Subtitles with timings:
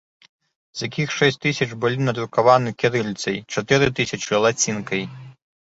[0.79, 5.11] З якіх шэсць тысяч былі надрукаваны кірыліцай, чатыры тысячы лацінкай.